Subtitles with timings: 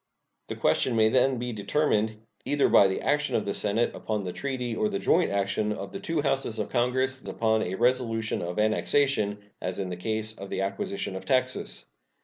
[0.47, 4.33] The question may then be determined, either by the action of the Senate upon the
[4.33, 8.57] treaty or the joint action of the two Houses of Congress upon a resolution of
[8.57, 11.85] annexation, as in the case of the acquisition of Texas.